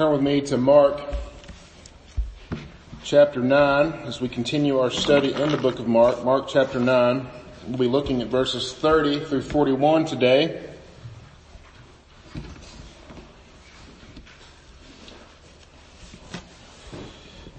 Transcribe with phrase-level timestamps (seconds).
[0.00, 0.98] Turn with me to Mark
[3.02, 6.24] chapter 9 as we continue our study in the book of Mark.
[6.24, 7.26] Mark chapter 9.
[7.66, 10.70] We'll be looking at verses 30 through 41 today.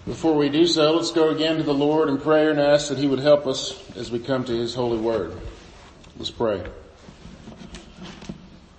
[0.07, 2.97] Before we do so, let's go again to the Lord in prayer and ask that
[2.97, 5.39] He would help us as we come to His holy word.
[6.17, 6.63] Let's pray.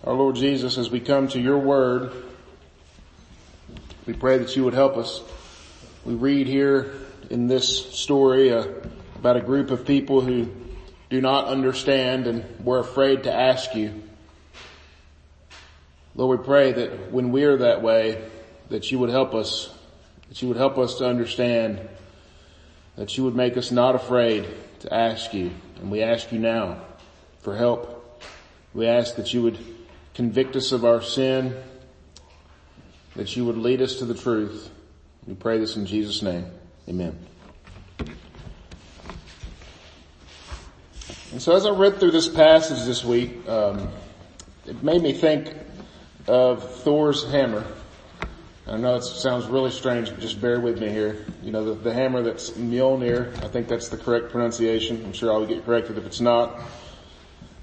[0.02, 2.12] Our Lord Jesus, as we come to your word,
[4.04, 5.22] we pray that you would help us.
[6.04, 6.92] We read here
[7.30, 8.66] in this story uh,
[9.14, 10.50] about a group of people who
[11.08, 14.02] do not understand and we're afraid to ask you.
[16.16, 18.28] Lord, we pray that when we're that way,
[18.70, 19.72] that you would help us,
[20.28, 21.88] that you would help us to understand,
[22.96, 24.48] that you would make us not afraid
[24.80, 25.52] to ask you.
[25.80, 26.82] And we ask you now
[27.38, 28.20] for help.
[28.74, 29.58] We ask that you would
[30.14, 31.54] convict us of our sin,
[33.16, 34.70] that you would lead us to the truth.
[35.26, 36.46] We pray this in Jesus' name.
[36.88, 37.18] Amen.
[41.30, 43.88] And so as I read through this passage this week, um,
[44.66, 45.54] it made me think
[46.26, 47.64] of Thor's hammer.
[48.66, 51.24] I know it sounds really strange, but just bear with me here.
[51.42, 55.04] You know, the, the hammer that's Mjolnir, I think that's the correct pronunciation.
[55.04, 56.60] I'm sure I'll get corrected if it's not.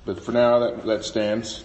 [0.04, 1.64] But for now, that, that stands.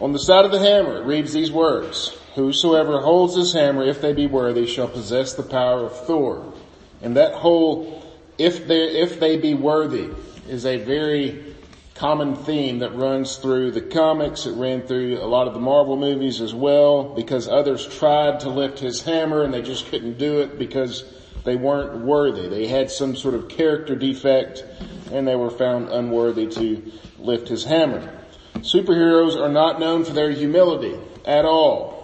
[0.00, 4.02] On the side of the hammer, it reads these words, Whosoever holds this hammer, if
[4.02, 6.52] they be worthy, shall possess the power of Thor.
[7.00, 8.04] And that whole,
[8.36, 10.10] if they, if they be worthy,
[10.46, 11.54] is a very
[11.94, 14.44] common theme that runs through the comics.
[14.44, 18.50] It ran through a lot of the Marvel movies as well, because others tried to
[18.50, 21.04] lift his hammer and they just couldn't do it because
[21.44, 22.48] they weren't worthy.
[22.48, 24.62] They had some sort of character defect
[25.10, 28.12] and they were found unworthy to lift his hammer.
[28.56, 31.95] Superheroes are not known for their humility at all.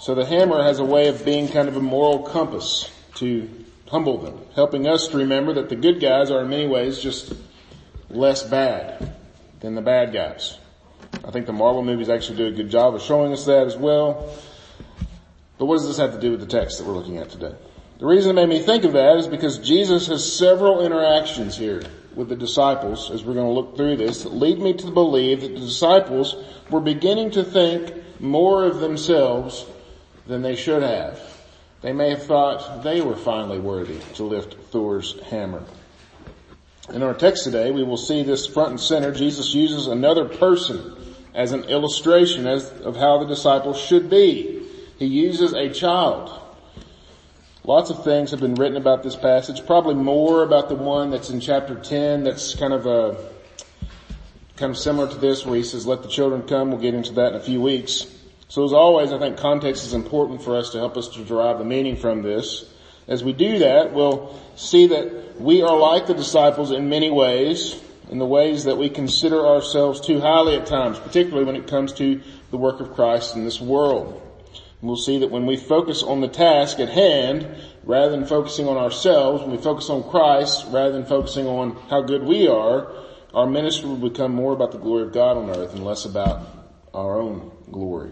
[0.00, 3.50] So the hammer has a way of being kind of a moral compass to
[3.86, 7.34] humble them, helping us to remember that the good guys are in many ways just
[8.08, 9.14] less bad
[9.60, 10.56] than the bad guys.
[11.22, 13.76] I think the Marvel movies actually do a good job of showing us that as
[13.76, 14.34] well.
[15.58, 17.54] But what does this have to do with the text that we're looking at today?
[17.98, 21.82] The reason it made me think of that is because Jesus has several interactions here
[22.14, 25.42] with the disciples, as we're going to look through this, that lead me to believe
[25.42, 26.36] that the disciples
[26.70, 29.66] were beginning to think more of themselves
[30.30, 31.20] than they should have.
[31.82, 35.64] They may have thought they were finally worthy to lift Thor's hammer.
[36.94, 39.12] In our text today, we will see this front and center.
[39.12, 40.96] Jesus uses another person
[41.34, 44.62] as an illustration as, of how the disciples should be.
[44.98, 46.30] He uses a child.
[47.64, 51.30] Lots of things have been written about this passage, probably more about the one that's
[51.30, 53.16] in chapter 10 that's kind of a,
[54.56, 56.70] kind of similar to this where he says, let the children come.
[56.70, 58.06] We'll get into that in a few weeks.
[58.50, 61.58] So as always, I think context is important for us to help us to derive
[61.58, 62.68] the meaning from this.
[63.06, 67.80] As we do that, we'll see that we are like the disciples in many ways,
[68.10, 71.92] in the ways that we consider ourselves too highly at times, particularly when it comes
[71.92, 74.20] to the work of Christ in this world.
[74.82, 77.46] We'll see that when we focus on the task at hand,
[77.84, 82.02] rather than focusing on ourselves, when we focus on Christ, rather than focusing on how
[82.02, 82.90] good we are,
[83.32, 86.44] our ministry will become more about the glory of God on earth and less about
[86.92, 88.10] our own glory.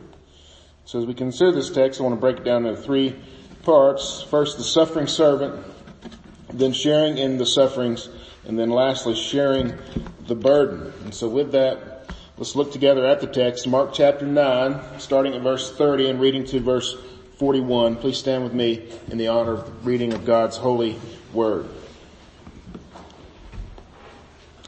[0.88, 3.15] So as we consider this text, I want to break it down into three
[3.62, 4.22] parts.
[4.22, 5.62] First, the suffering servant,
[6.50, 8.09] then sharing in the sufferings,
[8.47, 9.75] and then lastly, sharing
[10.28, 10.91] the burden.
[11.04, 15.43] And so with that, let's look together at the text, Mark chapter 9, starting at
[15.43, 16.97] verse 30 and reading to verse
[17.37, 17.97] 41.
[17.97, 20.99] Please stand with me in the honor of the reading of God's holy
[21.34, 21.69] word.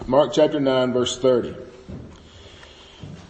[0.07, 1.57] Mark chapter 9 verse 30.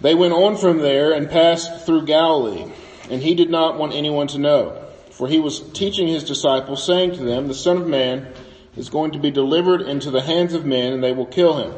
[0.01, 2.73] They went on from there and passed through Galilee
[3.11, 4.87] and he did not want anyone to know.
[5.11, 8.33] For he was teaching his disciples, saying to them, the Son of Man
[8.77, 11.75] is going to be delivered into the hands of men, and they will kill him.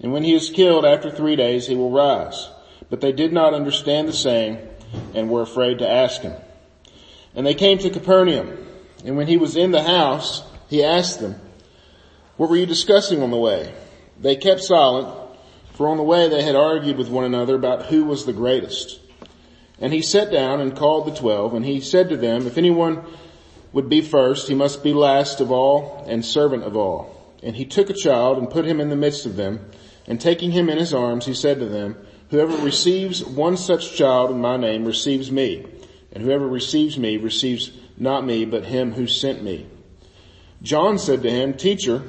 [0.00, 2.48] And when he is killed after three days, he will rise.
[2.90, 4.58] But they did not understand the saying,
[5.14, 6.34] and were afraid to ask him.
[7.34, 8.66] And they came to Capernaum,
[9.04, 11.36] and when he was in the house, he asked them,
[12.36, 13.74] What were you discussing on the way?
[14.18, 15.14] They kept silent,
[15.74, 19.00] for on the way they had argued with one another about who was the greatest.
[19.84, 23.04] And he sat down and called the twelve, and he said to them, if anyone
[23.74, 27.34] would be first, he must be last of all and servant of all.
[27.42, 29.60] And he took a child and put him in the midst of them,
[30.06, 31.98] and taking him in his arms, he said to them,
[32.30, 35.66] whoever receives one such child in my name receives me,
[36.12, 39.66] and whoever receives me receives not me, but him who sent me.
[40.62, 42.02] John said to him, teacher,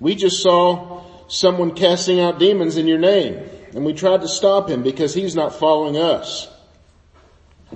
[0.00, 4.68] we just saw someone casting out demons in your name, and we tried to stop
[4.68, 6.48] him because he's not following us.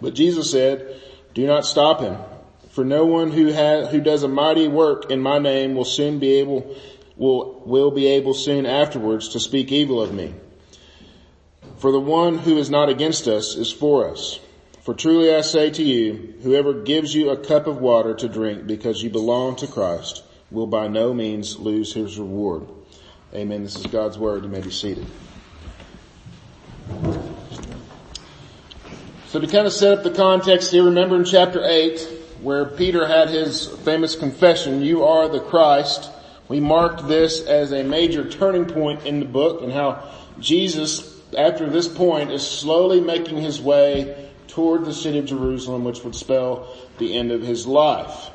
[0.04, 1.00] But Jesus said,
[1.32, 2.18] Do not stop him.
[2.68, 6.18] For no one who has, who does a mighty work in my name will soon
[6.18, 6.76] be able,
[7.16, 10.34] will, will be able soon afterwards to speak evil of me.
[11.78, 14.40] For the one who is not against us is for us.
[14.82, 18.66] For truly I say to you, whoever gives you a cup of water to drink
[18.66, 22.66] because you belong to Christ will by no means lose his reward.
[23.34, 23.62] Amen.
[23.62, 24.44] This is God's word.
[24.44, 25.06] You may be seated.
[29.34, 31.98] So to kind of set up the context here, remember in chapter 8,
[32.40, 36.08] where Peter had his famous confession, you are the Christ.
[36.46, 40.08] We marked this as a major turning point in the book and how
[40.38, 46.04] Jesus, after this point, is slowly making his way toward the city of Jerusalem, which
[46.04, 48.30] would spell the end of his life.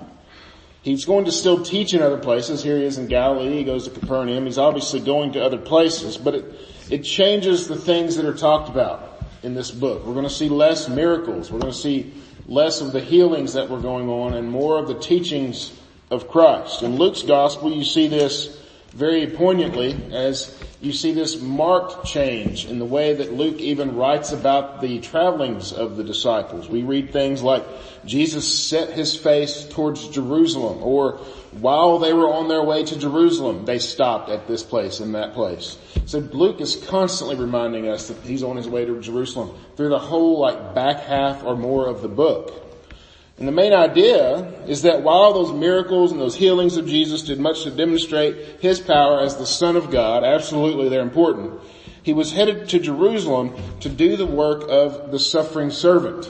[0.81, 2.61] He's going to still teach in other places.
[2.61, 3.59] Here he is in Galilee.
[3.59, 4.43] He goes to Capernaum.
[4.43, 6.45] He's obviously going to other places, but it,
[6.89, 10.05] it changes the things that are talked about in this book.
[10.05, 11.51] We're going to see less miracles.
[11.51, 12.13] We're going to see
[12.47, 15.71] less of the healings that were going on and more of the teachings
[16.09, 16.81] of Christ.
[16.81, 18.59] In Luke's gospel, you see this
[18.89, 24.31] very poignantly as you see this marked change in the way that Luke even writes
[24.31, 26.69] about the travelings of the disciples.
[26.69, 27.65] We read things like
[28.05, 31.19] Jesus set his face towards Jerusalem or
[31.51, 35.33] while they were on their way to Jerusalem, they stopped at this place and that
[35.33, 35.77] place.
[36.05, 39.99] So Luke is constantly reminding us that he's on his way to Jerusalem through the
[39.99, 42.68] whole like back half or more of the book.
[43.39, 47.39] And the main idea is that while those miracles and those healings of Jesus did
[47.39, 51.61] much to demonstrate his power as the Son of God, absolutely they're important,
[52.03, 56.29] he was headed to Jerusalem to do the work of the suffering servant,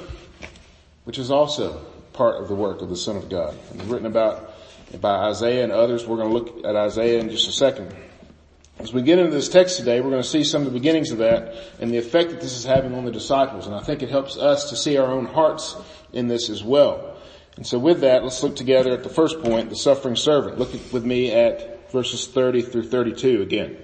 [1.06, 1.84] which is also
[2.14, 3.58] part of the work of the Son of God.
[3.74, 4.54] It's written about
[5.02, 6.06] by Isaiah and others.
[6.06, 7.96] We're going to look at Isaiah in just a second.
[8.78, 11.12] As we get into this text today, we're going to see some of the beginnings
[11.12, 13.66] of that and the effect that this is having on the disciples.
[13.66, 15.76] And I think it helps us to see our own hearts
[16.14, 17.18] in this as well.
[17.56, 20.58] And so with that, let's look together at the first point, the suffering servant.
[20.58, 23.78] Look with me at verses 30 through 32 again.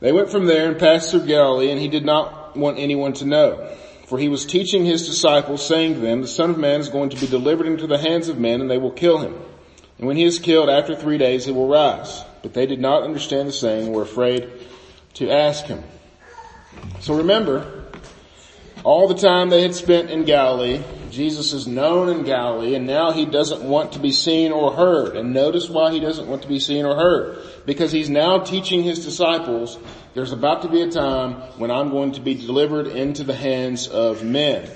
[0.00, 3.24] They went from there and passed through Galilee and he did not want anyone to
[3.24, 3.74] know.
[4.06, 7.10] For he was teaching his disciples saying to them, the son of man is going
[7.10, 9.34] to be delivered into the hands of men and they will kill him.
[9.98, 12.22] And when he is killed after three days he will rise.
[12.42, 14.50] But they did not understand the saying and were afraid
[15.14, 15.82] to ask him.
[17.00, 17.81] So remember,
[18.84, 23.12] all the time they had spent in Galilee, Jesus is known in Galilee and now
[23.12, 25.16] he doesn't want to be seen or heard.
[25.16, 27.38] And notice why he doesn't want to be seen or heard.
[27.64, 29.78] Because he's now teaching his disciples,
[30.14, 33.86] there's about to be a time when I'm going to be delivered into the hands
[33.86, 34.68] of men.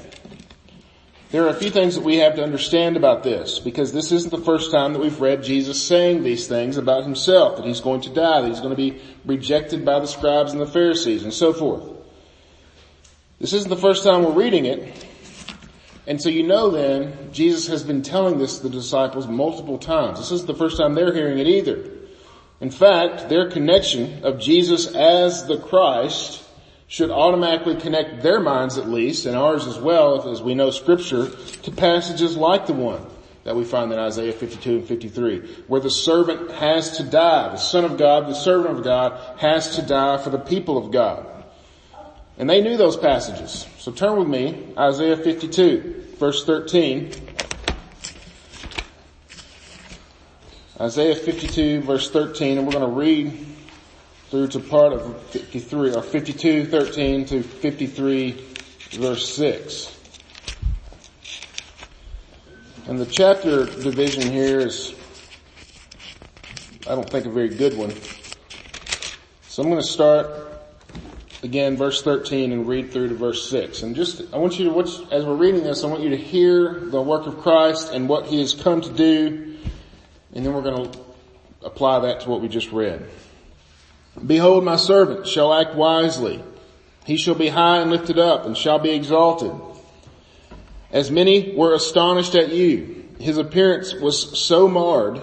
[1.32, 4.30] There are a few things that we have to understand about this because this isn't
[4.30, 8.02] the first time that we've read Jesus saying these things about himself, that he's going
[8.02, 11.34] to die, that he's going to be rejected by the scribes and the Pharisees and
[11.34, 11.95] so forth.
[13.38, 15.06] This isn't the first time we're reading it.
[16.06, 20.18] And so you know then, Jesus has been telling this to the disciples multiple times.
[20.18, 21.90] This isn't the first time they're hearing it either.
[22.60, 26.42] In fact, their connection of Jesus as the Christ
[26.88, 31.28] should automatically connect their minds at least, and ours as well, as we know scripture,
[31.28, 33.04] to passages like the one
[33.44, 37.48] that we find in Isaiah 52 and 53, where the servant has to die.
[37.50, 40.90] The son of God, the servant of God, has to die for the people of
[40.92, 41.35] God.
[42.38, 43.66] And they knew those passages.
[43.78, 47.12] So turn with me, Isaiah 52, verse 13.
[50.78, 53.46] Isaiah 52 verse 13, and we're going to read
[54.28, 58.44] through to part of 53, or 52, 13 to 53,
[58.92, 59.96] verse 6.
[62.88, 64.94] And the chapter division here is,
[66.86, 67.92] I don't think a very good one.
[69.48, 70.45] So I'm going to start
[71.46, 73.82] again verse 13 and read through to verse 6.
[73.82, 76.16] And just, I want you to watch, as we're reading this, I want you to
[76.16, 79.56] hear the work of Christ and what He has come to do,
[80.34, 80.98] and then we're going to
[81.62, 83.08] apply that to what we just read.
[84.26, 86.42] Behold my servant shall act wisely.
[87.04, 89.52] He shall be high and lifted up and shall be exalted.
[90.90, 95.22] As many were astonished at you, his appearance was so marred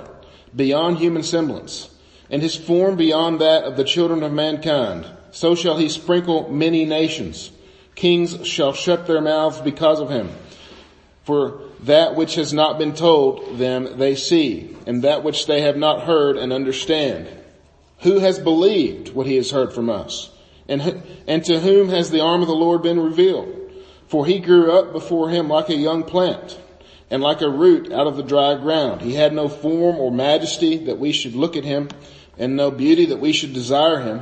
[0.56, 1.90] beyond human semblance
[2.30, 5.06] and his form beyond that of the children of mankind.
[5.34, 7.52] So shall he sprinkle many nations.
[7.96, 10.30] Kings shall shut their mouths because of him.
[11.24, 15.76] For that which has not been told them they see, and that which they have
[15.76, 17.28] not heard and understand.
[18.00, 20.30] Who has believed what he has heard from us?
[20.68, 23.72] And, and to whom has the arm of the Lord been revealed?
[24.08, 26.60] For he grew up before him like a young plant
[27.10, 29.02] and like a root out of the dry ground.
[29.02, 31.90] He had no form or majesty that we should look at him
[32.38, 34.22] and no beauty that we should desire him.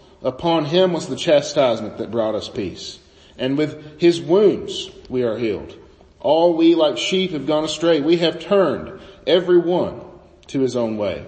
[0.23, 2.99] Upon him was the chastisement that brought us peace.
[3.37, 5.75] And with his wounds we are healed.
[6.19, 8.01] All we like sheep have gone astray.
[8.01, 10.01] We have turned every one
[10.47, 11.25] to his own way.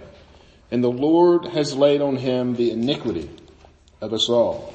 [0.69, 3.29] And the Lord has laid on him the iniquity
[4.01, 4.73] of us all.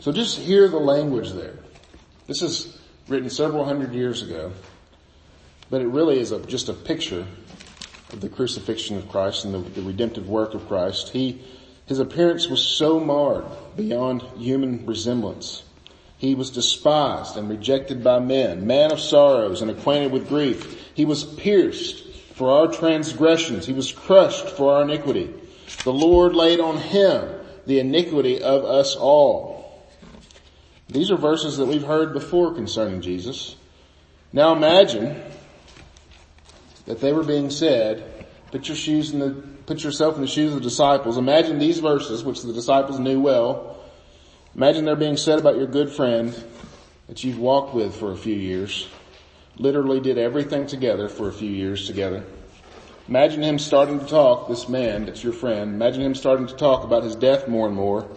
[0.00, 1.58] So just hear the language there.
[2.26, 4.52] This is written several hundred years ago,
[5.70, 7.26] but it really is a, just a picture
[8.12, 11.10] of the crucifixion of Christ and the, the redemptive work of Christ.
[11.10, 11.42] He,
[11.86, 13.44] his appearance was so marred
[13.76, 15.62] beyond human resemblance.
[16.16, 20.90] He was despised and rejected by men, man of sorrows and acquainted with grief.
[20.94, 22.02] He was pierced
[22.34, 23.66] for our transgressions.
[23.66, 25.32] He was crushed for our iniquity.
[25.84, 27.28] The Lord laid on him
[27.66, 29.82] the iniquity of us all.
[30.88, 33.56] These are verses that we've heard before concerning Jesus.
[34.32, 35.20] Now imagine
[36.86, 40.52] that they were being said, put your shoes in the, put yourself in the shoes
[40.52, 41.16] of the disciples.
[41.16, 43.76] Imagine these verses, which the disciples knew well.
[44.54, 46.34] Imagine they're being said about your good friend
[47.08, 48.88] that you've walked with for a few years,
[49.58, 52.24] literally did everything together for a few years together.
[53.08, 56.84] Imagine him starting to talk, this man that's your friend, imagine him starting to talk
[56.84, 58.08] about his death more and more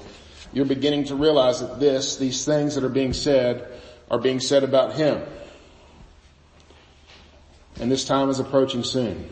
[0.54, 3.68] you're beginning to realize that this, these things that are being said,
[4.10, 5.22] are being said about him.
[7.80, 9.30] And this time is approaching soon.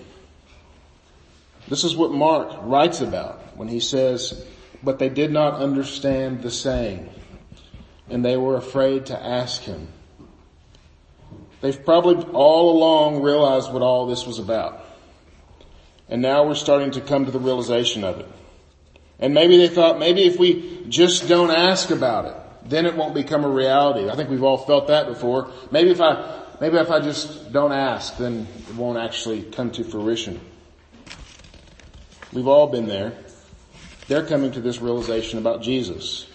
[1.67, 4.45] This is what Mark writes about when he says,
[4.83, 7.09] but they did not understand the saying
[8.09, 9.87] and they were afraid to ask him.
[11.61, 14.85] They've probably all along realized what all this was about.
[16.07, 18.27] And now we're starting to come to the realization of it.
[19.19, 23.15] And maybe they thought, maybe if we just don't ask about it, then it won't
[23.15, 24.09] become a reality.
[24.09, 25.49] I think we've all felt that before.
[25.71, 29.83] Maybe if I, maybe if I just don't ask, then it won't actually come to
[29.83, 30.39] fruition.
[32.35, 33.13] We've all been there.
[34.09, 36.27] They're coming to this realization about Jesus,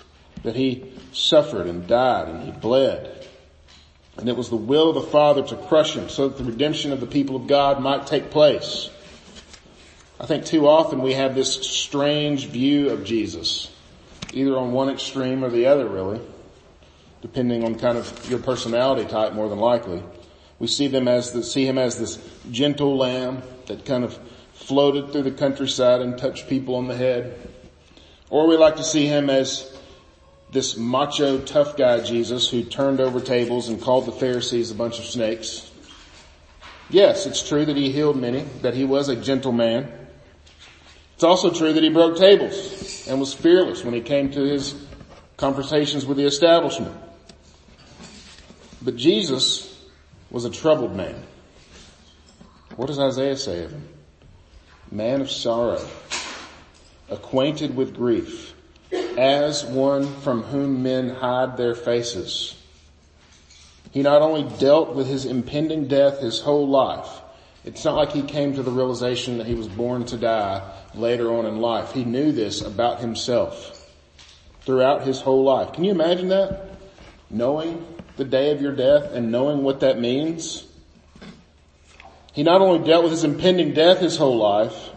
[0.45, 3.29] that he suffered and died and he bled.
[4.17, 6.93] And it was the will of the Father to crush him so that the redemption
[6.93, 8.89] of the people of God might take place.
[10.19, 13.71] I think too often we have this strange view of Jesus,
[14.33, 16.21] either on one extreme or the other really,
[17.21, 20.03] depending on kind of your personality type more than likely.
[20.59, 22.19] We see them as the, see him as this
[22.51, 24.19] gentle lamb that kind of
[24.71, 27.37] floated through the countryside and touched people on the head.
[28.31, 29.77] Or we like to see him as
[30.53, 35.01] this macho tough guy Jesus who turned over tables and called the Pharisees a bunch
[35.01, 35.69] of snakes.
[36.89, 39.91] Yes, it's true that he healed many, that he was a gentle man.
[41.17, 44.77] It's also true that he broke tables and was fearless when he came to his
[45.37, 46.97] conversations with the establishment.
[48.81, 49.85] But Jesus
[50.31, 51.25] was a troubled man.
[52.77, 53.89] What does Isaiah say of him?
[54.93, 55.81] Man of sorrow,
[57.09, 58.55] acquainted with grief,
[59.17, 62.57] as one from whom men hide their faces.
[63.93, 67.09] He not only dealt with his impending death his whole life,
[67.65, 70.63] it's not like he came to the realization that he was born to die
[70.95, 71.93] later on in life.
[71.93, 73.89] He knew this about himself
[74.63, 75.73] throughout his whole life.
[75.73, 76.71] Can you imagine that?
[77.29, 80.67] Knowing the day of your death and knowing what that means?
[82.33, 84.91] He not only dealt with his impending death his whole life,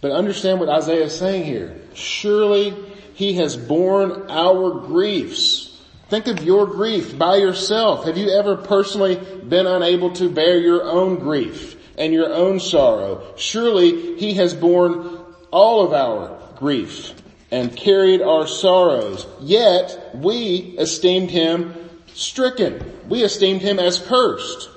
[0.00, 1.80] but understand what Isaiah is saying here.
[1.94, 2.74] Surely
[3.14, 5.74] he has borne our griefs
[6.08, 8.04] Think of your grief by yourself.
[8.04, 13.34] Have you ever personally been unable to bear your own grief and your own sorrow?
[13.36, 15.18] Surely he has borne
[15.50, 17.14] all of our grief
[17.50, 19.26] and carried our sorrows.
[19.40, 21.74] Yet we esteemed him
[22.12, 23.00] stricken.
[23.08, 24.68] We esteemed him as cursed,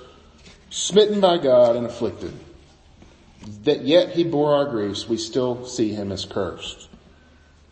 [0.78, 2.34] smitten by God and afflicted.
[3.64, 6.90] That yet he bore our griefs, we still see him as cursed.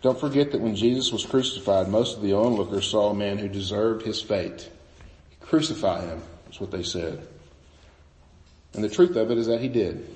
[0.02, 3.48] Don't forget that when Jesus was crucified, most of the onlookers saw a man who
[3.48, 4.70] deserved his fate.
[5.40, 7.28] Crucify him, is what they said.
[8.74, 10.08] And the truth of it is that he did.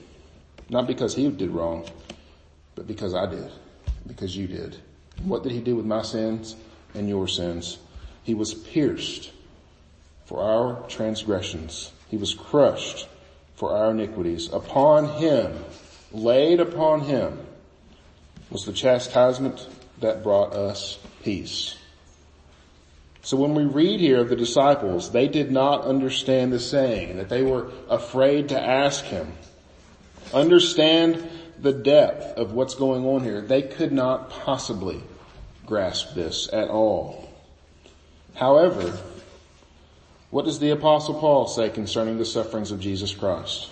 [0.69, 1.87] Not because he did wrong,
[2.75, 3.51] but because I did.
[4.07, 4.77] Because you did.
[5.23, 6.55] What did he do with my sins
[6.93, 7.77] and your sins?
[8.23, 9.31] He was pierced
[10.25, 11.91] for our transgressions.
[12.09, 13.07] He was crushed
[13.55, 14.51] for our iniquities.
[14.51, 15.63] Upon him,
[16.11, 17.39] laid upon him,
[18.49, 19.67] was the chastisement
[19.99, 21.75] that brought us peace.
[23.21, 27.29] So when we read here of the disciples, they did not understand the saying, that
[27.29, 29.33] they were afraid to ask him.
[30.33, 33.41] Understand the depth of what's going on here.
[33.41, 35.01] They could not possibly
[35.65, 37.29] grasp this at all.
[38.35, 38.97] However,
[40.31, 43.69] what does the apostle Paul say concerning the sufferings of Jesus Christ?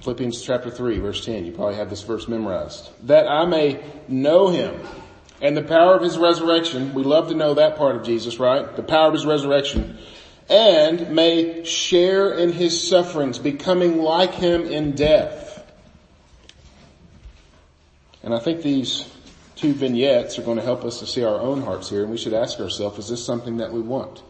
[0.00, 1.46] Philippians chapter 3 verse 10.
[1.46, 2.90] You probably have this verse memorized.
[3.06, 4.80] That I may know him
[5.40, 6.94] and the power of his resurrection.
[6.94, 8.76] We love to know that part of Jesus, right?
[8.76, 9.98] The power of his resurrection.
[10.48, 15.64] And may share in his sufferings, becoming like him in death.
[18.22, 19.10] And I think these
[19.56, 22.18] two vignettes are going to help us to see our own hearts here and we
[22.18, 24.22] should ask ourselves, is this something that we want?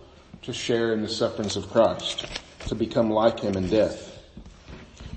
[0.45, 2.27] To share in the sufferings of Christ,
[2.67, 4.23] to become like him in death.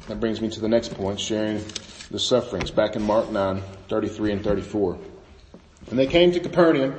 [0.07, 1.61] That brings me to the next point, sharing
[2.09, 2.71] the sufferings.
[2.71, 4.97] Back in Mark 9, 33 and 34.
[5.89, 6.95] And they came to Capernaum,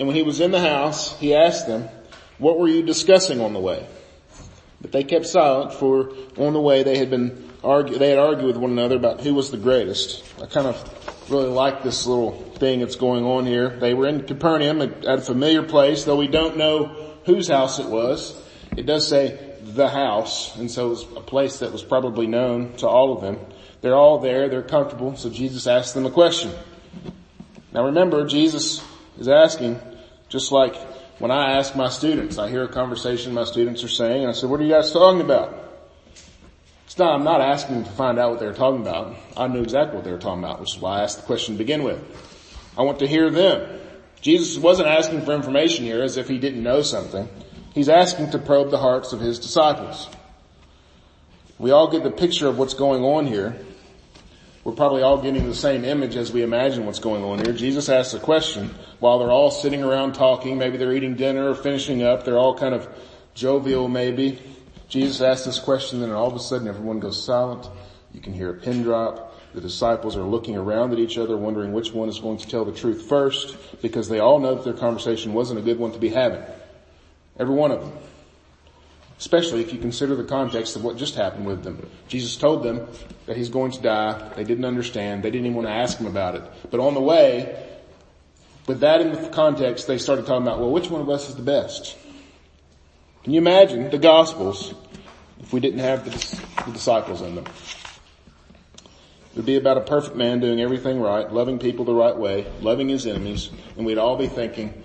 [0.00, 1.88] and when he was in the house, he asked them,
[2.38, 3.86] what were you discussing on the way?
[4.80, 8.46] But they kept silent for on the way they had been argue, they had argued
[8.46, 10.24] with one another about who was the greatest.
[10.42, 13.70] I kind of really like this little thing that's going on here.
[13.78, 17.86] They were in Capernaum at a familiar place, though we don't know whose house it
[17.86, 18.40] was.
[18.76, 22.74] It does say the house, and so it was a place that was probably known
[22.76, 23.38] to all of them.
[23.80, 26.52] They're all there, they're comfortable, so Jesus asked them a question.
[27.72, 28.84] Now remember, Jesus
[29.18, 29.80] is asking,
[30.28, 30.76] just like
[31.18, 34.32] when I ask my students, I hear a conversation my students are saying, and I
[34.32, 35.65] said, what are you guys talking about?
[36.96, 39.16] It's not, I'm not asking to find out what they're talking about.
[39.36, 41.52] I knew exactly what they were talking about, which is why I asked the question
[41.52, 42.02] to begin with.
[42.74, 43.80] I want to hear them.
[44.22, 47.28] Jesus wasn't asking for information here as if he didn't know something.
[47.74, 50.08] He's asking to probe the hearts of his disciples.
[51.58, 53.54] We all get the picture of what's going on here.
[54.64, 57.52] We're probably all getting the same image as we imagine what's going on here.
[57.52, 60.56] Jesus asks a question while they're all sitting around talking.
[60.56, 62.24] Maybe they're eating dinner or finishing up.
[62.24, 62.88] They're all kind of
[63.34, 64.40] jovial maybe.
[64.88, 67.68] Jesus asks this question and all of a sudden everyone goes silent.
[68.12, 69.34] You can hear a pin drop.
[69.52, 72.64] The disciples are looking around at each other wondering which one is going to tell
[72.64, 75.98] the truth first because they all know that their conversation wasn't a good one to
[75.98, 76.42] be having.
[77.38, 77.92] Every one of them.
[79.18, 81.88] Especially if you consider the context of what just happened with them.
[82.06, 82.86] Jesus told them
[83.24, 84.32] that he's going to die.
[84.36, 85.22] They didn't understand.
[85.22, 86.42] They didn't even want to ask him about it.
[86.70, 87.66] But on the way,
[88.66, 91.36] with that in the context, they started talking about, well, which one of us is
[91.36, 91.96] the best?
[93.26, 94.72] Can you imagine the Gospels
[95.40, 97.44] if we didn't have the, disciples in them?
[98.76, 102.46] It would be about a perfect man doing everything right, loving people the right way,
[102.60, 104.80] loving his enemies, and we'd all be thinking,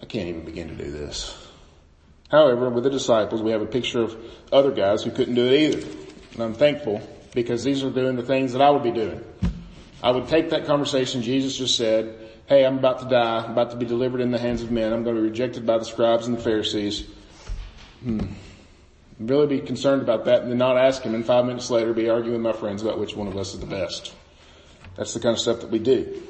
[0.00, 1.36] I can't even begin to do this.
[2.30, 4.16] However, with the disciples, we have a picture of
[4.52, 5.88] other guys who couldn't do it either.
[6.34, 7.02] And I'm thankful
[7.34, 9.24] because these are doing the things that I would be doing.
[10.04, 13.72] I would take that conversation Jesus just said, hey, I'm about to die, I'm about
[13.72, 15.84] to be delivered in the hands of men, I'm going to be rejected by the
[15.84, 17.08] scribes and the Pharisees.
[18.02, 18.20] Hmm.
[19.20, 22.08] Really be concerned about that and then not ask him and five minutes later be
[22.08, 24.12] arguing with my friends about which one of us is the best.
[24.96, 26.22] That's the kind of stuff that we do.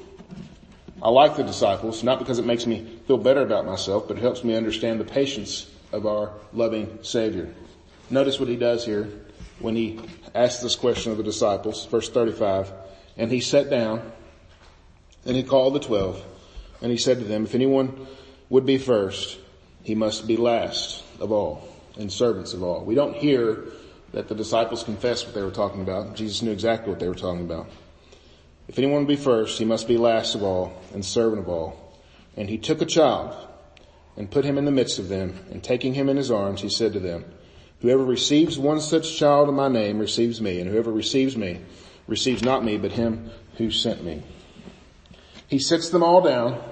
[1.02, 4.20] I like the disciples, not because it makes me feel better about myself, but it
[4.20, 7.52] helps me understand the patience of our loving Savior.
[8.10, 9.08] Notice what he does here
[9.58, 9.98] when he
[10.34, 12.70] asks this question of the disciples, verse 35.
[13.16, 14.12] And he sat down
[15.24, 16.22] and he called the twelve
[16.82, 18.06] and he said to them, if anyone
[18.50, 19.38] would be first,
[19.82, 22.84] he must be last of all and servants of all.
[22.84, 23.64] We don't hear
[24.12, 26.14] that the disciples confessed what they were talking about.
[26.14, 27.68] Jesus knew exactly what they were talking about.
[28.68, 31.98] If anyone be first, he must be last of all and servant of all.
[32.36, 33.34] And he took a child
[34.16, 36.68] and put him in the midst of them, and taking him in his arms, he
[36.68, 37.24] said to them,
[37.80, 41.60] Whoever receives one such child in my name receives me, and whoever receives me
[42.06, 44.22] receives not me, but him who sent me.
[45.48, 46.62] He sits them all down.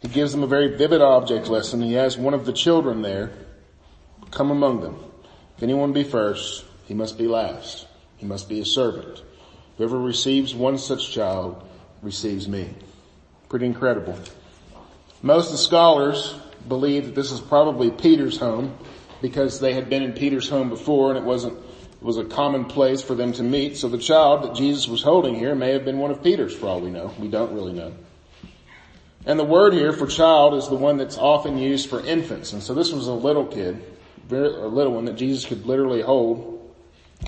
[0.00, 1.82] He gives them a very vivid object lesson.
[1.82, 3.32] He has one of the children there
[4.30, 4.96] come among them.
[5.56, 7.86] If anyone be first, he must be last.
[8.16, 9.22] He must be a servant.
[9.76, 11.62] Whoever receives one such child
[12.02, 12.70] receives me.
[13.48, 14.18] Pretty incredible.
[15.22, 16.34] Most of the scholars
[16.66, 18.76] believe that this is probably Peter's home
[19.20, 22.64] because they had been in Peter's home before and it wasn't, it was a common
[22.64, 23.76] place for them to meet.
[23.76, 26.68] So the child that Jesus was holding here may have been one of Peter's for
[26.68, 27.12] all we know.
[27.18, 27.92] We don't really know.
[29.26, 32.52] And the word here for child is the one that's often used for infants.
[32.52, 33.84] And so this was a little kid,
[34.30, 36.74] a little one that Jesus could literally hold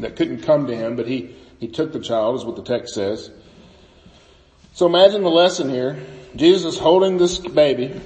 [0.00, 2.94] that couldn't come to him, but he, he took the child is what the text
[2.94, 3.30] says.
[4.72, 6.02] So imagine the lesson here.
[6.34, 8.00] Jesus holding this baby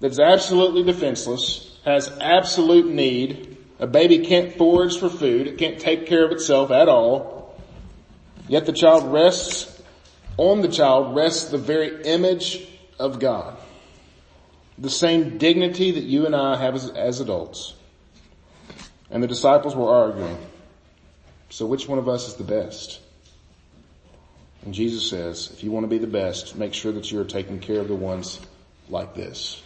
[0.00, 3.56] that's absolutely defenseless, has absolute need.
[3.78, 5.46] A baby can't forage for food.
[5.46, 7.58] It can't take care of itself at all.
[8.46, 9.80] Yet the child rests,
[10.36, 12.66] on the child rests the very image
[13.00, 13.56] of God.
[14.78, 17.74] the same dignity that you and I have as, as adults.
[19.10, 20.38] And the disciples were arguing.
[21.50, 23.00] So which one of us is the best?
[24.64, 27.60] And Jesus says, if you want to be the best, make sure that you're taking
[27.60, 28.40] care of the ones
[28.88, 29.62] like this.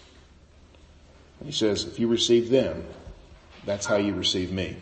[1.40, 2.84] And he says, if you receive them,
[3.64, 4.76] that's how you receive me.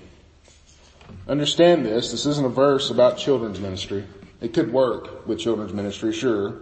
[1.29, 2.11] Understand this.
[2.11, 4.05] This isn't a verse about children's ministry.
[4.41, 6.61] It could work with children's ministry, sure.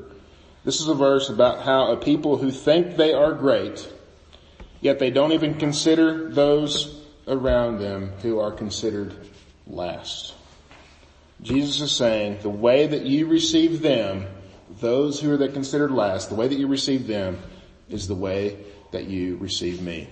[0.64, 3.90] This is a verse about how a people who think they are great,
[4.80, 9.14] yet they don't even consider those around them who are considered
[9.66, 10.34] last.
[11.42, 14.26] Jesus is saying the way that you receive them,
[14.80, 17.38] those who are considered last, the way that you receive them
[17.88, 18.58] is the way
[18.92, 20.08] that you receive me.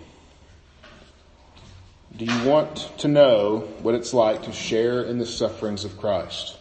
[2.16, 6.57] Do you want to know what it's like to share in the sufferings of Christ?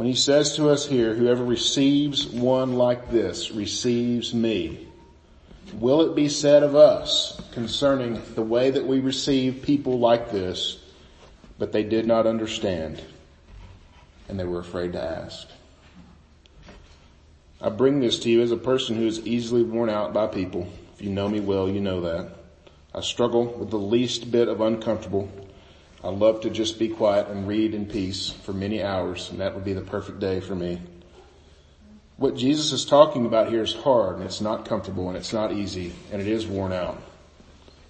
[0.00, 4.88] When he says to us here, whoever receives one like this receives me,
[5.74, 10.82] will it be said of us concerning the way that we receive people like this,
[11.58, 13.02] but they did not understand
[14.26, 15.46] and they were afraid to ask?
[17.60, 20.66] I bring this to you as a person who is easily worn out by people.
[20.94, 22.36] If you know me well, you know that.
[22.94, 25.30] I struggle with the least bit of uncomfortable.
[26.02, 29.54] I love to just be quiet and read in peace for many hours, and that
[29.54, 30.80] would be the perfect day for me.
[32.16, 35.52] What Jesus is talking about here is hard, and it's not comfortable, and it's not
[35.52, 37.02] easy, and it is worn out.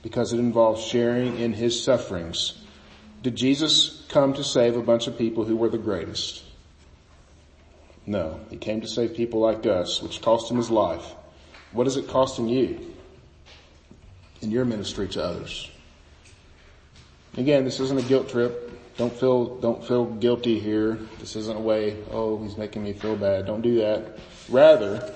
[0.03, 2.59] Because it involves sharing in his sufferings.
[3.23, 6.43] Did Jesus come to save a bunch of people who were the greatest?
[8.07, 11.15] No, he came to save people like us, which cost him his life.
[11.71, 12.93] What is it costing you
[14.41, 15.70] in your ministry to others?
[17.37, 18.97] Again, this isn't a guilt trip.
[18.97, 20.99] Don't feel, don't feel guilty here.
[21.21, 23.47] This isn't a way, oh, he's making me feel bad.
[23.47, 24.19] Don't do that.
[24.49, 25.15] Rather,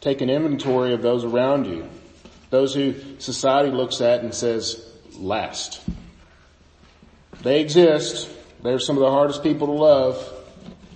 [0.00, 1.88] take an inventory of those around you.
[2.50, 5.80] Those who society looks at and says, last.
[7.42, 8.28] They exist.
[8.62, 10.32] They're some of the hardest people to love.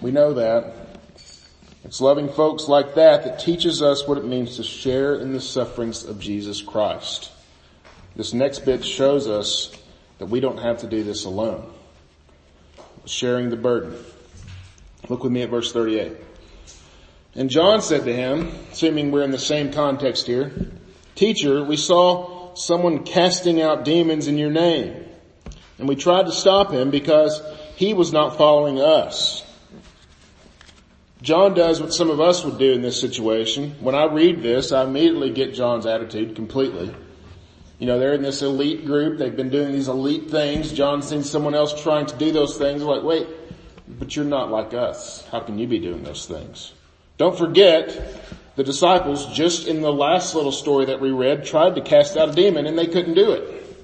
[0.01, 0.75] We know that.
[1.85, 5.41] It's loving folks like that that teaches us what it means to share in the
[5.41, 7.31] sufferings of Jesus Christ.
[8.17, 9.77] This next bit shows us
[10.19, 11.71] that we don't have to do this alone.
[13.07, 13.97] Sharing the burden.
[15.09, 16.13] Look with me at verse 38.
[17.35, 20.53] And John said to him, assuming we're in the same context here,
[21.15, 25.05] Teacher, we saw someone casting out demons in your name.
[25.79, 27.43] And we tried to stop him because
[27.77, 29.45] he was not following us.
[31.21, 33.77] John does what some of us would do in this situation.
[33.81, 36.93] When I read this, I immediately get John's attitude completely.
[37.83, 39.19] You know, they're in this elite group.
[39.19, 40.73] They've been doing these elite things.
[40.73, 42.81] John's seen someone else trying to do those things.
[42.81, 43.27] Like, wait,
[43.89, 45.27] but you're not like us.
[45.33, 46.75] How can you be doing those things?
[47.19, 51.81] Don't forget, the disciples just in the last little story that we read tried to
[51.81, 53.77] cast out a demon and they couldn't do it.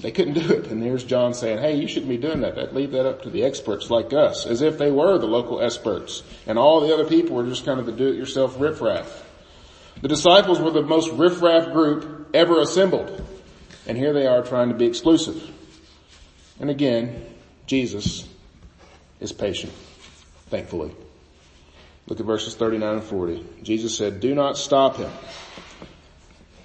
[0.00, 0.68] They couldn't do it.
[0.68, 2.54] And here's John saying, hey, you shouldn't be doing that.
[2.54, 2.76] that.
[2.76, 6.22] Leave that up to the experts like us, as if they were the local experts.
[6.46, 9.28] And all the other people were just kind of the do-it-yourself riffraff.
[10.00, 13.24] The disciples were the most riffraff group ever assembled.
[13.86, 15.50] And here they are trying to be exclusive.
[16.60, 17.24] And again,
[17.66, 18.28] Jesus
[19.20, 19.72] is patient,
[20.46, 20.94] thankfully.
[22.06, 23.46] Look at verses 39 and 40.
[23.62, 25.10] Jesus said, do not stop him.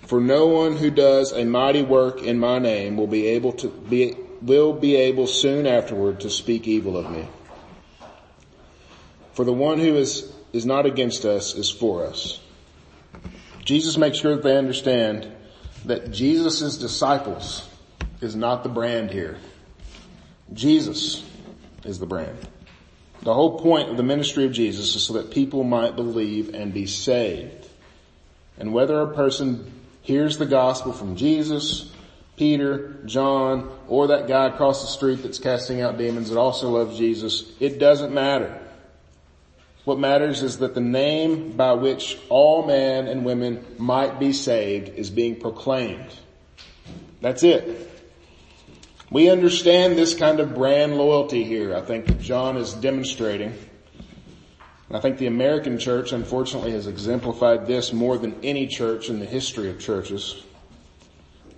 [0.08, 3.68] For no one who does a mighty work in my name will be able to
[3.68, 7.28] be, will be able soon afterward to speak evil of me.
[9.34, 12.40] For the one who is, is not against us is for us.
[13.64, 15.32] Jesus makes sure that they understand
[15.88, 17.68] that Jesus' disciples
[18.22, 19.38] is not the brand here.
[20.54, 21.24] Jesus
[21.84, 22.38] is the brand.
[23.22, 26.74] The whole point of the ministry of Jesus is so that people might believe and
[26.74, 27.68] be saved.
[28.58, 29.72] And whether a person
[30.02, 31.92] hears the gospel from Jesus,
[32.38, 36.98] Peter, John, or that guy across the street that's casting out demons that also loves
[36.98, 38.62] Jesus, it doesn't matter.
[39.88, 44.90] What matters is that the name by which all men and women might be saved
[44.90, 46.14] is being proclaimed.
[47.22, 47.90] That's it.
[49.10, 51.74] We understand this kind of brand loyalty here.
[51.74, 53.58] I think John is demonstrating
[54.92, 59.26] I think the American church unfortunately has exemplified this more than any church in the
[59.26, 60.44] history of churches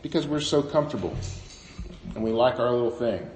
[0.04, 1.18] because we're so comfortable
[2.14, 3.28] and we like our little thing.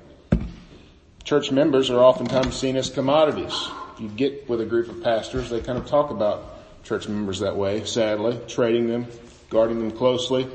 [1.23, 3.55] Church members are oftentimes seen as commodities.
[4.03, 7.55] You get with a group of pastors, they kind of talk about church members that
[7.55, 9.07] way, sadly, trading them,
[9.49, 10.45] guarding them closely.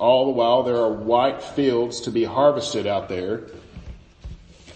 [0.00, 3.42] All the while there are white fields to be harvested out there,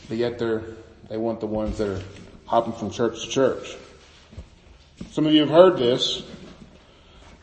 [0.08, 0.62] but yet they're,
[1.08, 2.00] they want the ones that are
[2.46, 3.74] hopping from church to church.
[5.10, 6.22] Some of you have heard this.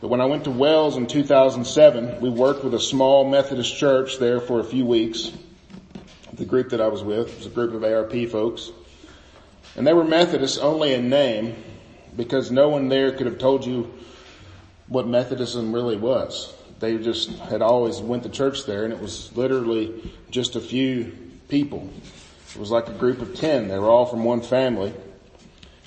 [0.00, 4.18] But when I went to Wells in 2007, we worked with a small Methodist church
[4.18, 5.30] there for a few weeks.
[6.32, 8.72] The group that I was with was a group of ARP folks.
[9.76, 11.56] And they were Methodists only in name
[12.16, 13.92] because no one there could have told you
[14.88, 16.52] what Methodism really was.
[16.80, 21.12] They just had always went to church there and it was literally just a few
[21.48, 21.88] people.
[22.50, 23.68] It was like a group of ten.
[23.68, 24.92] They were all from one family.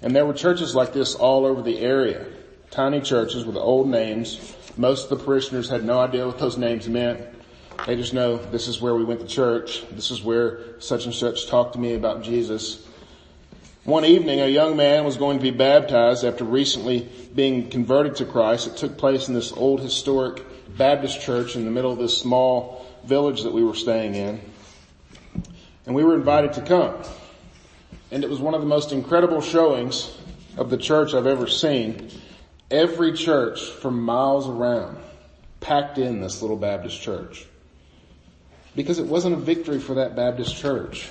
[0.01, 2.25] And there were churches like this all over the area.
[2.71, 4.55] Tiny churches with old names.
[4.77, 7.21] Most of the parishioners had no idea what those names meant.
[7.85, 9.83] They just know this is where we went to church.
[9.91, 12.87] This is where such and such talked to me about Jesus.
[13.85, 18.25] One evening, a young man was going to be baptized after recently being converted to
[18.25, 18.65] Christ.
[18.65, 20.41] It took place in this old historic
[20.77, 24.39] Baptist church in the middle of this small village that we were staying in.
[25.85, 26.95] And we were invited to come.
[28.09, 30.15] And it was one of the most incredible showings
[30.55, 32.09] of the church I've ever seen.
[32.71, 34.97] Every church for miles around
[35.59, 37.45] packed in this little Baptist church.
[38.77, 41.09] Because it wasn't a victory for that Baptist church.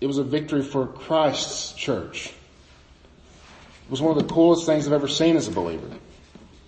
[0.00, 2.26] It was a victory for Christ's church.
[2.26, 5.88] It was one of the coolest things I've ever seen as a believer.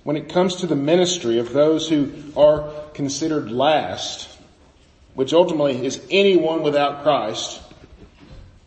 [0.04, 4.28] When it comes to the ministry of those who are considered last,
[5.14, 7.60] which ultimately is anyone without Christ,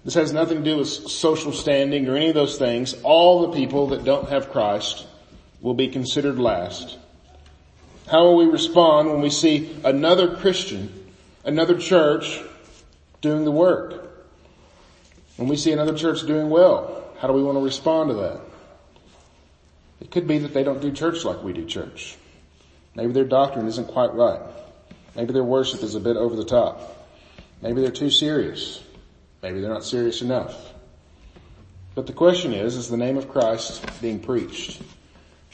[0.03, 2.93] this has nothing to do with social standing or any of those things.
[3.03, 5.05] All the people that don't have Christ
[5.61, 6.97] will be considered last.
[8.09, 11.11] How will we respond when we see another Christian,
[11.43, 12.41] another church
[13.21, 14.08] doing the work?
[15.39, 18.41] When we see another church doing well, how do we want to respond to that?
[20.01, 22.17] It could be that they don't do church like we do church.
[22.93, 24.41] Maybe their doctrine isn't quite right.
[25.15, 27.07] Maybe their worship is a bit over the top.
[27.61, 28.83] Maybe they're too serious.
[29.41, 30.73] Maybe they're not serious enough.
[31.95, 34.81] But the question is, is the name of Christ being preached?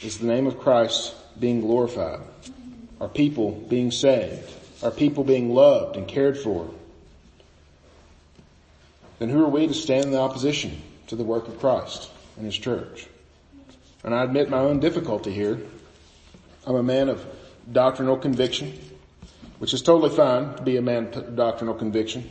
[0.02, 2.22] Is the name of Christ being glorified?
[3.00, 4.52] Are people being saved?
[4.82, 6.72] Are people being loved and cared for?
[9.20, 12.46] Then who are we to stand in the opposition to the work of Christ and
[12.46, 13.08] His church?
[14.04, 15.60] And I admit my own difficulty here.
[16.68, 17.26] I'm a man of
[17.72, 18.78] doctrinal conviction,
[19.60, 22.30] which is totally fine to be a man of doctrinal conviction.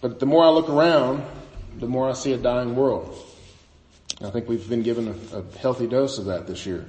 [0.00, 1.24] But the more I look around,
[1.78, 3.24] the more I see a dying world.
[4.20, 6.86] I think we've been given a, a healthy dose of that this year.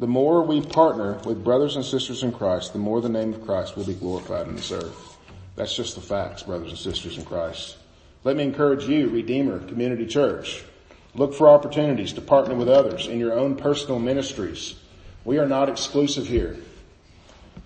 [0.00, 3.44] The more we partner with brothers and sisters in Christ, the more the name of
[3.44, 5.11] Christ will be glorified in this earth.
[5.54, 7.76] That's just the facts, brothers and sisters in Christ.
[8.24, 10.64] Let me encourage you, Redeemer Community Church.
[11.14, 14.74] Look for opportunities to partner with others in your own personal ministries.
[15.24, 16.56] We are not exclusive here.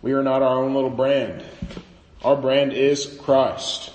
[0.03, 1.44] We are not our own little brand.
[2.25, 3.92] Our brand is Christ.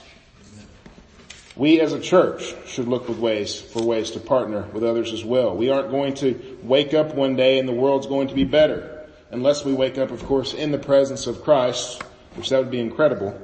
[1.55, 5.25] We as a church should look with ways for ways to partner with others as
[5.25, 5.55] well.
[5.55, 9.05] We aren't going to wake up one day and the world's going to be better
[9.31, 12.01] unless we wake up, of course, in the presence of Christ,
[12.35, 13.37] which that would be incredible.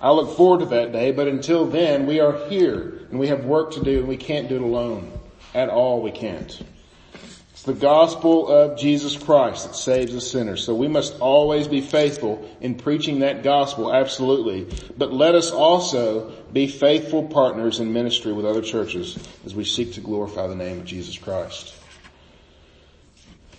[0.00, 3.44] I look forward to that day, but until then, we are here and we have
[3.44, 5.12] work to do and we can't do it alone.
[5.54, 6.60] At all, we can't.
[7.60, 10.56] It's the gospel of Jesus Christ that saves a sinner.
[10.56, 14.66] So we must always be faithful in preaching that gospel, absolutely.
[14.96, 19.92] But let us also be faithful partners in ministry with other churches as we seek
[19.94, 21.74] to glorify the name of Jesus Christ.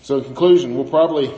[0.02, 1.32] So in conclusion, we'll probably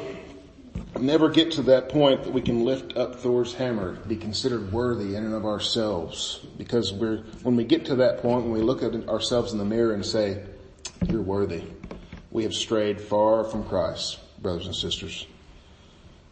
[0.99, 5.15] never get to that point that we can lift up Thor's hammer, be considered worthy
[5.15, 6.45] in and of ourselves.
[6.57, 9.65] Because we're, when we get to that point, when we look at ourselves in the
[9.65, 10.43] mirror and say,
[11.07, 11.63] you're worthy,
[12.31, 15.27] we have strayed far from Christ, brothers and sisters.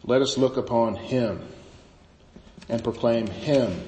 [0.04, 1.46] Let us look upon Him
[2.68, 3.80] and proclaim Him,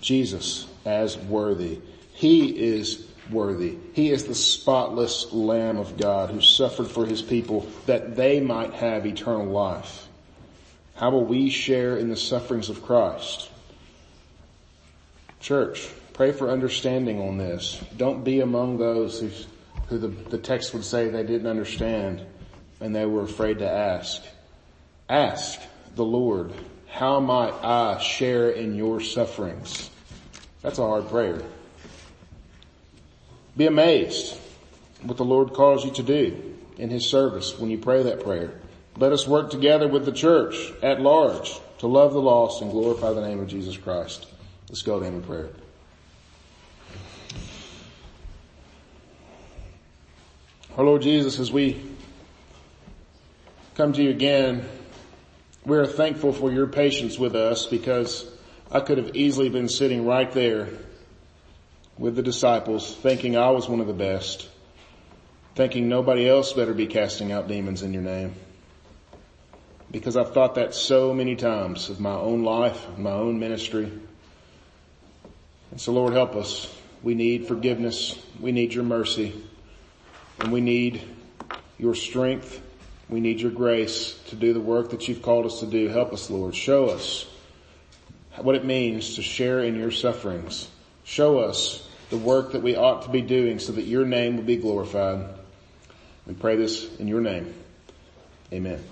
[0.00, 1.80] Jesus, as worthy.
[2.12, 3.78] He is worthy.
[3.94, 8.74] He is the spotless Lamb of God who suffered for His people that they might
[8.74, 10.08] have eternal life.
[10.94, 13.50] How will we share in the sufferings of Christ?
[15.40, 17.82] Church, pray for understanding on this.
[17.96, 19.30] Don't be among those who,
[19.88, 22.24] who the, the text would say they didn't understand
[22.80, 24.22] and they were afraid to ask.
[25.08, 25.60] Ask
[25.96, 26.52] the Lord,
[26.86, 29.90] how might I share in your sufferings?
[30.62, 31.42] That's a hard prayer.
[33.56, 34.38] Be amazed
[35.02, 38.52] what the Lord calls you to do in His service when you pray that prayer.
[38.96, 43.12] Let us work together with the church at large to love the lost and glorify
[43.12, 44.26] the name of Jesus Christ.
[44.68, 45.50] Let's go to him in prayer.
[50.76, 51.80] Our Lord Jesus, as we
[53.74, 54.68] come to you again,
[55.64, 58.30] we are thankful for your patience with us because
[58.70, 60.68] I could have easily been sitting right there
[61.98, 64.48] with the disciples thinking I was one of the best.
[65.54, 68.34] thinking nobody else better be casting out demons in your name.
[69.94, 73.92] Because I've thought that so many times of my own life, my own ministry.
[75.70, 76.68] And so Lord help us.
[77.04, 78.20] We need forgiveness.
[78.40, 79.40] We need your mercy.
[80.40, 81.00] And we need
[81.78, 82.60] your strength.
[83.08, 85.86] We need your grace to do the work that you've called us to do.
[85.86, 86.56] Help us, Lord.
[86.56, 87.26] Show us
[88.36, 90.68] what it means to share in your sufferings.
[91.04, 94.42] Show us the work that we ought to be doing so that your name will
[94.42, 95.24] be glorified.
[96.26, 97.54] We pray this in your name.
[98.52, 98.82] Amen.